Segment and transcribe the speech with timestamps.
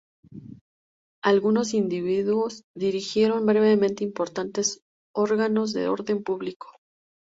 [1.23, 4.81] Algunos individuos dirigieron brevemente importantes
[5.13, 6.71] órganos de orden público.